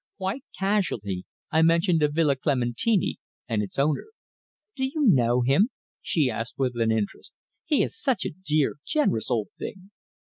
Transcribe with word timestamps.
Quite 0.17 0.43
casually 0.57 1.25
I 1.51 1.61
mentioned 1.61 1.99
the 1.99 2.07
Villa 2.07 2.35
Clementini, 2.35 3.17
and 3.47 3.61
its 3.61 3.77
owner. 3.77 4.07
"Do 4.75 4.83
you 4.85 5.05
know 5.07 5.41
him?" 5.43 5.69
she 6.01 6.27
asked 6.27 6.57
with 6.57 6.75
interest. 6.75 7.35
"He 7.65 7.83
is 7.83 8.01
such 8.01 8.25
a 8.25 8.31
dear, 8.33 8.77
generous 8.83 9.29
old 9.29 9.49
thing." 9.59 9.91